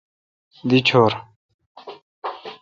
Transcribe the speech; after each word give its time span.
دی 0.67 0.79
ڄور۔ 0.87 1.11